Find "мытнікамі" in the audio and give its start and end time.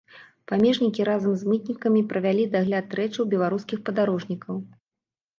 1.49-2.01